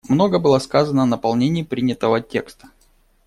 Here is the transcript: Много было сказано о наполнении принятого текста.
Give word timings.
Много 0.09 0.39
было 0.39 0.57
сказано 0.57 1.03
о 1.03 1.05
наполнении 1.05 1.61
принятого 1.61 2.21
текста. 2.21 2.69